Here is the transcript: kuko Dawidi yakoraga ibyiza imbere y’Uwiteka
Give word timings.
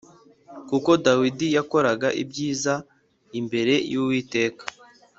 kuko 0.69 0.89
Dawidi 1.05 1.47
yakoraga 1.57 2.07
ibyiza 2.21 2.73
imbere 3.39 3.73
y’Uwiteka 3.91 4.63